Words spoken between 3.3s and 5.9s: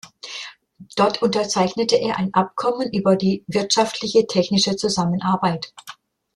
wirtschaftliche technische Zusammenarbeit.